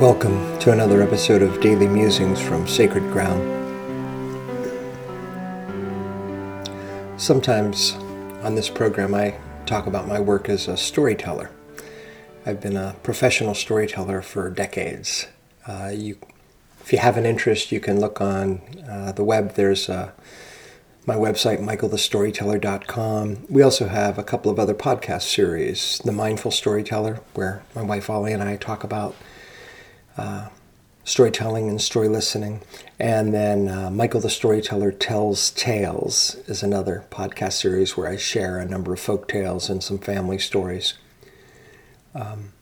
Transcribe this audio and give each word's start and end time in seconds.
Welcome 0.00 0.58
to 0.60 0.72
another 0.72 1.02
episode 1.02 1.42
of 1.42 1.60
Daily 1.60 1.86
Musings 1.86 2.40
from 2.40 2.66
Sacred 2.66 3.02
Ground. 3.12 3.38
Sometimes 7.20 7.92
on 8.42 8.54
this 8.54 8.70
program, 8.70 9.14
I 9.14 9.38
talk 9.66 9.86
about 9.86 10.08
my 10.08 10.18
work 10.18 10.48
as 10.48 10.68
a 10.68 10.78
storyteller. 10.78 11.50
I've 12.46 12.62
been 12.62 12.78
a 12.78 12.96
professional 13.02 13.54
storyteller 13.54 14.22
for 14.22 14.48
decades. 14.48 15.26
Uh, 15.68 15.92
you, 15.94 16.16
if 16.80 16.94
you 16.94 16.98
have 16.98 17.18
an 17.18 17.26
interest, 17.26 17.70
you 17.70 17.78
can 17.78 18.00
look 18.00 18.22
on 18.22 18.62
uh, 18.88 19.12
the 19.12 19.22
web. 19.22 19.52
There's 19.52 19.90
uh, 19.90 20.12
my 21.04 21.16
website, 21.16 21.58
michaelthestoryteller.com. 21.58 23.46
We 23.50 23.60
also 23.60 23.88
have 23.88 24.16
a 24.16 24.24
couple 24.24 24.50
of 24.50 24.58
other 24.58 24.72
podcast 24.72 25.24
series 25.24 26.00
The 26.06 26.12
Mindful 26.12 26.52
Storyteller, 26.52 27.20
where 27.34 27.62
my 27.74 27.82
wife 27.82 28.08
Ollie 28.08 28.32
and 28.32 28.42
I 28.42 28.56
talk 28.56 28.82
about 28.82 29.14
uh, 30.20 30.48
storytelling 31.02 31.68
and 31.68 31.80
story 31.80 32.08
listening. 32.08 32.60
And 32.98 33.32
then 33.32 33.68
uh, 33.68 33.90
Michael 33.90 34.20
the 34.20 34.28
Storyteller 34.28 34.92
Tells 34.92 35.50
Tales 35.50 36.36
is 36.46 36.62
another 36.62 37.06
podcast 37.10 37.54
series 37.54 37.96
where 37.96 38.06
I 38.06 38.16
share 38.16 38.58
a 38.58 38.66
number 38.66 38.92
of 38.92 39.00
folk 39.00 39.26
tales 39.26 39.70
and 39.70 39.82
some 39.82 39.98
family 39.98 40.38
stories. 40.38 40.94
Um, 42.14 42.52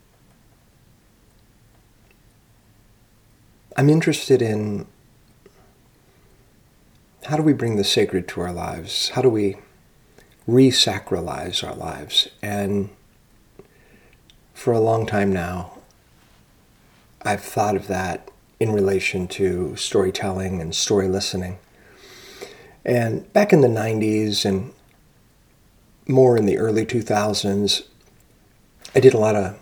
I'm 3.77 3.91
interested 3.91 4.41
in 4.41 4.87
how 7.25 7.37
do 7.37 7.43
we 7.43 7.53
bring 7.53 7.75
the 7.75 7.85
sacred 7.85 8.29
to 8.29 8.41
our 8.41 8.53
lives? 8.53 9.11
How 9.11 9.23
do 9.23 9.29
we 9.29 9.57
re 10.47 10.71
sacralize 10.71 11.67
our 11.67 11.75
lives? 11.75 12.29
And 12.41 12.91
for 14.55 14.73
a 14.73 14.81
long 14.81 15.07
time 15.07 15.33
now, 15.33 15.78
I've 17.23 17.43
thought 17.43 17.77
of 17.77 17.87
that 17.89 18.31
in 18.61 18.73
relation 18.73 19.29
to 19.29 19.77
storytelling 19.77 20.61
and 20.61 20.75
story 20.75 21.09
listening. 21.09 21.59
And 22.85 23.31
back 23.33 23.53
in 23.53 23.61
the 23.61 23.69
90s 23.69 24.45
and 24.45 24.73
more 26.07 26.37
in 26.37 26.47
the 26.47 26.59
early 26.59 26.87
2000s, 26.87 27.83
I 28.95 29.01
did 29.01 29.15
a 29.15 29.19
lot 29.19 29.37
of 29.37 29.59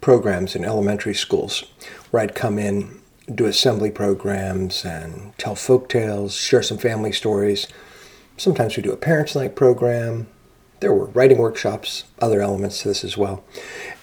programs 0.00 0.56
in 0.56 0.64
elementary 0.64 1.14
schools 1.14 1.64
where 2.10 2.22
I'd 2.22 2.34
come 2.34 2.58
in, 2.58 3.00
do 3.32 3.46
assembly 3.46 3.90
programs, 3.90 4.84
and 4.84 5.36
tell 5.38 5.54
folk 5.54 5.88
tales, 5.88 6.34
share 6.34 6.62
some 6.62 6.78
family 6.78 7.12
stories. 7.12 7.68
Sometimes 8.36 8.76
we 8.76 8.82
do 8.82 8.92
a 8.92 8.96
parents' 8.96 9.36
night 9.36 9.54
program. 9.54 10.26
There 10.80 10.92
were 10.92 11.06
writing 11.06 11.38
workshops, 11.38 12.04
other 12.18 12.42
elements 12.42 12.82
to 12.82 12.88
this 12.88 13.04
as 13.04 13.16
well. 13.16 13.44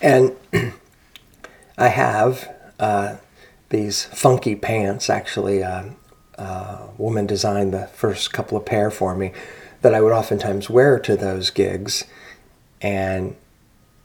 And 0.02 0.35
I 1.80 1.88
have 1.88 2.53
uh, 2.77 3.16
these 3.69 4.03
funky 4.03 4.53
pants. 4.53 5.09
Actually, 5.09 5.63
uh, 5.63 5.85
a 6.38 6.89
woman 6.97 7.25
designed 7.25 7.73
the 7.73 7.88
first 7.88 8.33
couple 8.33 8.58
of 8.58 8.66
pair 8.66 8.91
for 8.91 9.16
me 9.16 9.31
that 9.81 9.95
I 9.95 10.02
would 10.02 10.11
oftentimes 10.11 10.69
wear 10.69 11.00
to 11.00 11.16
those 11.16 11.50
gigs, 11.50 12.03
and 12.81 13.38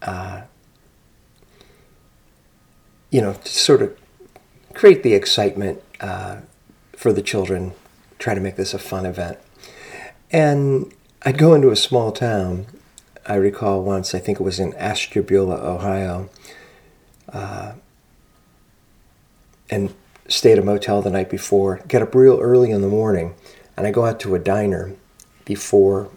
uh, 0.03 0.43
you 3.11 3.21
know, 3.21 3.33
to 3.33 3.53
sort 3.53 3.83
of 3.83 3.99
create 4.73 5.03
the 5.03 5.15
excitement 5.15 5.83
uh, 6.01 6.37
for 6.97 7.13
the 7.13 7.23
children. 7.23 7.73
Try 8.21 8.35
to 8.35 8.41
make 8.41 8.55
this 8.55 8.73
a 8.73 8.79
fun 8.79 9.05
event, 9.05 9.39
and 10.31 10.95
I'd 11.23 11.39
go 11.39 11.55
into 11.55 11.71
a 11.71 11.77
small 11.77 12.13
town. 12.13 12.67
I 13.27 13.35
recall 13.35 13.83
once, 13.83 14.15
I 14.15 14.21
think 14.21 14.39
it 14.39 14.45
was 14.45 14.61
in 14.61 14.75
Ashtabula, 14.75 15.57
Ohio 15.57 16.29
uh, 17.33 17.73
and 19.71 19.95
stay 20.29 20.53
at 20.53 20.59
a 20.59 20.63
motel 20.63 21.03
the 21.03 21.11
night 21.11 21.31
before, 21.31 21.81
get 21.89 22.03
up 22.03 22.15
real 22.15 22.39
early 22.41 22.71
in 22.71 22.81
the 22.81 22.89
morning, 22.89 23.35
and 23.77 23.87
I 23.87 23.91
go 23.91 24.05
out 24.05 24.21
to 24.21 24.35
a 24.35 24.39
diner 24.39 24.95
before 25.45 26.11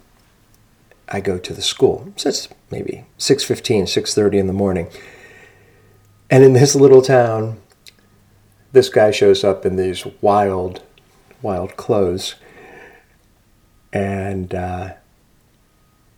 I 1.10 1.20
go 1.20 1.38
to 1.38 1.54
the 1.54 1.62
school. 1.62 2.14
So 2.16 2.30
it's 2.30 2.50
maybe 2.72 3.06
6.15, 3.20 3.84
6.30 3.84 4.34
in 4.40 4.48
the 4.48 4.54
morning. 4.54 4.90
And 6.30 6.44
in 6.44 6.54
this 6.54 6.76
little 6.76 7.02
town, 7.02 7.60
this 8.74 8.90
guy 8.90 9.12
shows 9.12 9.44
up 9.44 9.66
in 9.66 9.78
these 9.78 10.06
wild, 10.22 10.84
wild 11.42 11.78
clothes. 11.78 12.36
And 13.94 14.54
uh, 14.54 14.94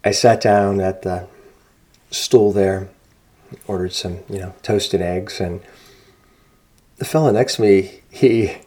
I 0.04 0.12
sat 0.12 0.42
down 0.42 0.82
at 0.82 1.04
the 1.04 1.28
stool 2.10 2.52
there 2.52 2.90
ordered 3.68 3.94
some, 3.94 4.20
you 4.30 4.40
know, 4.40 4.54
toasted 4.62 5.02
eggs. 5.02 5.40
And 5.40 5.62
the 6.98 7.06
fellow 7.06 7.32
next 7.32 7.56
to 7.56 7.62
me, 7.62 8.02
he, 8.10 8.58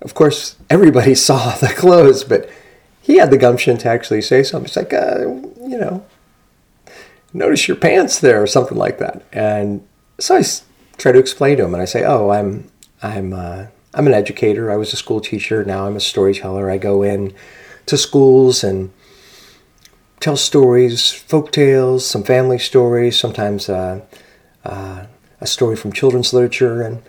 of 0.00 0.14
course, 0.14 0.56
everybody 0.70 1.14
saw 1.28 1.54
the 1.56 1.68
clothes, 1.68 2.24
but 2.24 2.48
he 3.00 3.16
had 3.16 3.30
the 3.30 3.38
gumption 3.38 3.76
to 3.78 3.88
actually 3.88 4.22
say 4.22 4.42
something. 4.42 4.66
It's 4.66 4.76
like, 4.76 4.92
uh, 4.92 5.20
you 5.20 5.78
know, 5.78 6.04
notice 7.32 7.66
your 7.66 7.76
pants 7.76 8.20
there 8.20 8.42
or 8.42 8.46
something 8.46 8.78
like 8.78 8.98
that. 8.98 9.22
And 9.32 9.86
so 10.20 10.36
I 10.36 10.44
try 10.98 11.12
to 11.12 11.18
explain 11.18 11.56
to 11.56 11.64
him, 11.64 11.74
and 11.74 11.82
I 11.82 11.86
say, 11.86 12.04
oh, 12.04 12.30
I'm, 12.30 12.70
I'm, 13.02 13.32
uh, 13.32 13.66
I'm 13.94 14.06
an 14.06 14.14
educator. 14.14 14.70
I 14.70 14.76
was 14.76 14.92
a 14.92 14.96
school 14.96 15.20
teacher. 15.20 15.64
Now 15.64 15.86
I'm 15.86 15.96
a 15.96 16.00
storyteller. 16.00 16.70
I 16.70 16.78
go 16.78 17.02
in 17.02 17.34
to 17.86 17.98
schools 17.98 18.64
and 18.64 18.92
tell 20.22 20.36
stories, 20.36 21.10
folk 21.10 21.50
tales, 21.50 22.08
some 22.08 22.22
family 22.22 22.58
stories, 22.58 23.18
sometimes 23.18 23.68
uh, 23.68 24.00
uh, 24.64 25.04
a 25.40 25.46
story 25.46 25.74
from 25.74 25.92
children's 25.92 26.32
literature, 26.32 26.80
and 26.80 27.02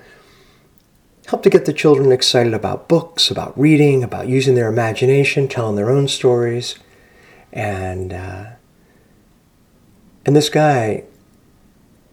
help 1.27 1.43
to 1.43 1.49
get 1.49 1.65
the 1.65 1.73
children 1.73 2.11
excited 2.11 2.53
about 2.53 2.89
books, 2.89 3.29
about 3.29 3.57
reading, 3.57 4.03
about 4.03 4.27
using 4.27 4.55
their 4.55 4.67
imagination, 4.67 5.47
telling 5.47 5.75
their 5.75 5.91
own 5.91 6.07
stories. 6.07 6.75
And, 7.51 8.11
uh, 8.11 8.45
and 10.25 10.35
this 10.35 10.49
guy, 10.49 11.03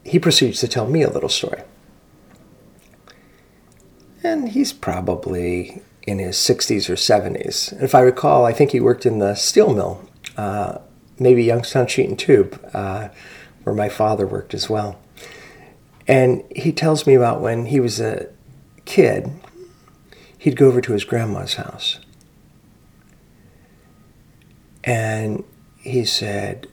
he 0.05 0.19
proceeds 0.19 0.61
to 0.61 0.69
tell 0.69 0.87
me 0.87 1.03
a 1.03 1.11
little 1.11 1.31
story. 1.31 1.63
And 4.23 4.51
he's 4.51 4.75
probably 4.75 5.81
in 6.07 6.19
his 6.19 6.37
60s 6.37 6.91
or 6.91 6.95
70s. 6.95 7.73
And 7.73 7.83
if 7.83 7.95
I 7.95 8.01
recall, 8.01 8.45
I 8.45 8.53
think 8.53 8.73
he 8.73 8.81
worked 8.81 9.07
in 9.07 9.19
the 9.19 9.35
steel 9.35 9.73
mill 9.73 10.07
uh, 10.37 10.79
maybe 11.21 11.45
Youngstown 11.45 11.87
Sheet 11.87 12.09
and 12.09 12.19
Tube, 12.19 12.59
uh, 12.75 13.11
where 13.63 13.75
my 13.75 13.89
father 13.89 14.27
worked 14.27 14.55
as 14.55 14.69
well. 14.69 14.99
And 16.09 16.43
he 16.57 16.73
tells 16.73 17.07
me 17.07 17.15
about 17.15 17.41
when 17.41 17.67
he 17.67 17.79
was 17.79 18.01
a 18.01 18.29
kid, 18.85 19.31
he'd 20.37 20.57
go 20.57 20.67
over 20.67 20.81
to 20.81 20.93
his 20.93 21.05
grandma's 21.05 21.55
house. 21.55 22.01
And 24.83 25.45
he 25.77 26.05
said, 26.05 26.67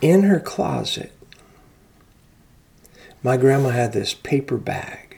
in 0.00 0.22
her 0.24 0.38
closet, 0.38 1.12
my 3.22 3.36
grandma 3.36 3.70
had 3.70 3.92
this 3.92 4.14
paper 4.14 4.56
bag 4.56 5.09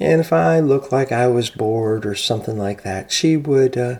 And 0.00 0.20
if 0.20 0.32
I 0.32 0.60
looked 0.60 0.90
like 0.90 1.12
I 1.12 1.28
was 1.28 1.50
bored 1.50 2.04
or 2.04 2.14
something 2.14 2.58
like 2.58 2.82
that, 2.82 3.12
she 3.12 3.36
would, 3.36 3.78
uh, 3.78 3.98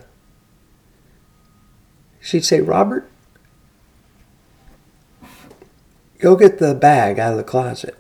she'd 2.21 2.45
say, 2.45 2.61
Robert, 2.61 3.09
go 6.19 6.35
get 6.37 6.59
the 6.59 6.75
bag 6.75 7.19
out 7.19 7.33
of 7.33 7.39
the 7.39 7.45
closet. 7.45 7.97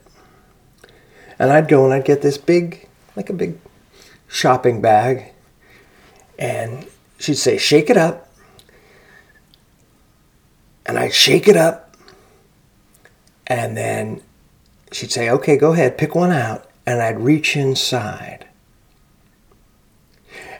And 1.38 1.52
I'd 1.52 1.69
go 1.69 1.84
and 1.84 1.94
I'd 1.94 2.04
get 2.04 2.22
this 2.22 2.38
big, 2.38 2.88
like 3.14 3.30
a 3.30 3.32
big 3.32 3.58
shopping 4.26 4.80
bag. 4.80 5.32
And 6.36 6.86
she'd 7.19 7.34
say, 7.36 7.58
shake 7.58 7.90
it 7.90 7.96
up. 7.96 8.28
And 10.84 10.98
I'd 10.98 11.14
shake 11.14 11.46
it 11.46 11.56
up. 11.56 11.96
And 13.46 13.76
then 13.76 14.20
she'd 14.90 15.12
say, 15.12 15.30
okay, 15.30 15.56
go 15.56 15.72
ahead, 15.72 15.96
pick 15.96 16.14
one 16.14 16.32
out 16.32 16.69
and 16.86 17.00
I'd 17.00 17.20
reach 17.20 17.56
inside. 17.56 18.46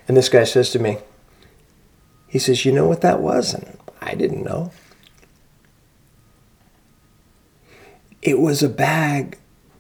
And 0.07 0.17
this 0.17 0.29
guy 0.29 0.45
says 0.45 0.71
to 0.71 0.79
me, 0.79 0.99
he 2.27 2.39
says, 2.39 2.65
You 2.65 2.73
know 2.73 2.87
what 2.87 3.01
that 3.03 3.21
was? 3.21 3.55
And 3.55 3.79
I 4.01 4.15
didn't 4.15 4.45
know. 4.45 4.73
It 8.23 8.39
was 8.41 8.63
a 8.63 8.69
bag 8.69 9.39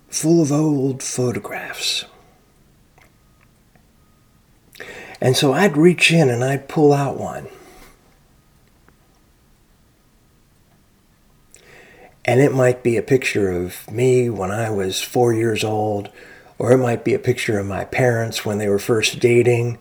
full 0.08 0.42
of 0.42 0.52
old 0.52 1.02
photographs. 1.02 2.04
And 5.20 5.36
so 5.36 5.52
I'd 5.52 5.76
reach 5.76 6.12
in 6.12 6.28
and 6.28 6.44
I'd 6.44 6.68
pull 6.68 6.92
out 6.92 7.18
one. 7.18 7.48
And 12.26 12.40
it 12.40 12.52
might 12.52 12.82
be 12.82 12.96
a 12.96 13.02
picture 13.02 13.50
of 13.50 13.90
me 13.90 14.30
when 14.30 14.50
I 14.50 14.70
was 14.70 15.02
four 15.02 15.32
years 15.34 15.64
old 15.64 16.10
or 16.58 16.72
it 16.72 16.78
might 16.78 17.04
be 17.04 17.14
a 17.14 17.18
picture 17.18 17.58
of 17.58 17.66
my 17.66 17.84
parents 17.84 18.44
when 18.44 18.58
they 18.58 18.68
were 18.68 18.78
first 18.78 19.18
dating, 19.18 19.78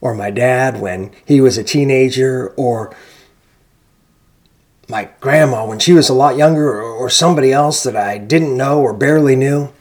or 0.00 0.14
my 0.14 0.30
dad 0.30 0.80
when 0.80 1.12
he 1.24 1.40
was 1.40 1.56
a 1.56 1.64
teenager, 1.64 2.48
or 2.56 2.94
my 4.88 5.08
grandma 5.20 5.66
when 5.66 5.78
she 5.78 5.92
was 5.92 6.08
a 6.08 6.14
lot 6.14 6.36
younger 6.36 6.80
or, 6.80 7.10
somebody 7.10 7.52
else 7.52 7.82
that 7.82 7.96
I 7.96 8.18
didn't 8.18 8.56
know 8.56 8.80
or 8.80 8.92
barely 8.92 9.36
knew. 9.36 9.72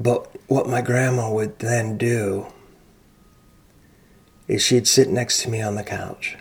But 0.00 0.30
what 0.46 0.68
my 0.68 0.80
grandma 0.80 1.30
would 1.30 1.58
then 1.58 1.98
do 1.98 2.46
is 4.46 4.62
she'd 4.62 4.86
sit 4.86 5.08
next 5.08 5.42
to 5.42 5.50
me 5.50 5.60
on 5.60 5.74
the 5.74 5.82
couch 5.82 6.36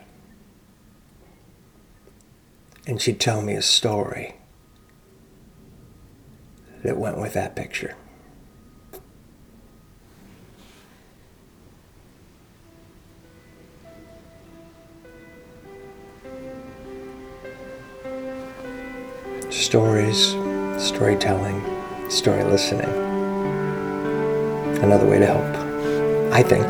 and 2.85 3.01
she'd 3.01 3.19
tell 3.19 3.41
me 3.41 3.53
a 3.53 3.61
story 3.61 4.36
that 6.87 6.97
went 6.97 7.17
with 7.17 7.33
that 7.33 7.53
picture. 7.53 7.97
Stories, 19.49 20.29
storytelling, 20.81 21.61
story 22.09 22.45
listening. 22.45 22.87
Another 24.81 25.09
way 25.09 25.19
to 25.19 25.25
help, 25.25 25.43
I 26.33 26.41
think, 26.41 26.65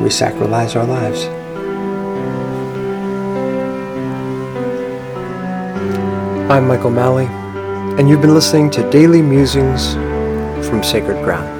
resacralize 0.00 0.76
our 0.76 0.86
lives. 0.86 1.24
I'm 6.48 6.68
Michael 6.68 6.90
Malley, 6.90 7.26
and 7.98 8.08
you've 8.08 8.20
been 8.20 8.32
listening 8.32 8.70
to 8.70 8.88
Daily 8.90 9.20
Musings 9.20 9.94
from 10.68 10.84
Sacred 10.84 11.20
Ground. 11.24 11.57